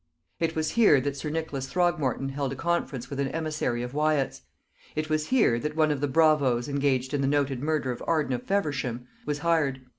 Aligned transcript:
It 0.39 0.55
was 0.55 0.71
here 0.71 0.99
that 0.99 1.15
sir 1.15 1.29
Nicholas 1.29 1.67
Throgmorton 1.67 2.29
held 2.29 2.51
a 2.51 2.55
conference 2.55 3.11
with 3.11 3.19
an 3.19 3.27
emissary 3.27 3.83
of 3.83 3.93
Wyat's; 3.93 4.41
it 4.95 5.11
was 5.11 5.27
here 5.27 5.59
that 5.59 5.75
one 5.75 5.91
of 5.91 6.01
the 6.01 6.07
bravoes 6.07 6.67
engaged 6.67 7.13
in 7.13 7.21
the 7.21 7.27
noted 7.27 7.61
murder 7.61 7.91
of 7.91 8.03
Arden 8.07 8.33
of 8.33 8.41
Feversham 8.41 9.05
was 9.27 9.37
hired. 9.37 9.81